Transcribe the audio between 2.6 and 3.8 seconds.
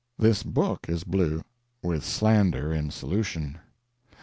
in solution.